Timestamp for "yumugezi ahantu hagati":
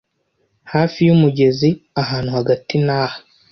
1.07-2.75